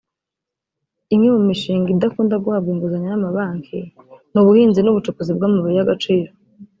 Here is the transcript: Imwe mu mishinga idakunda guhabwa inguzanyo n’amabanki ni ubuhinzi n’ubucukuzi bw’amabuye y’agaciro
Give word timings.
Imwe 1.13 1.29
mu 1.35 1.41
mishinga 1.49 1.87
idakunda 1.91 2.35
guhabwa 2.43 2.69
inguzanyo 2.73 3.07
n’amabanki 3.09 3.79
ni 4.31 4.39
ubuhinzi 4.41 4.79
n’ubucukuzi 4.81 5.31
bw’amabuye 5.37 5.75
y’agaciro 5.77 6.31